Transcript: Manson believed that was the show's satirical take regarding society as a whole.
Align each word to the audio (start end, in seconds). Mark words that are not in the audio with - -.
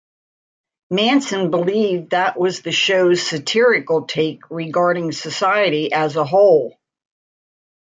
Manson 0.89 1.51
believed 1.51 2.09
that 2.09 2.35
was 2.35 2.63
the 2.63 2.71
show's 2.71 3.21
satirical 3.21 4.07
take 4.07 4.49
regarding 4.49 5.11
society 5.11 5.93
as 5.93 6.15
a 6.15 6.25
whole. 6.25 6.75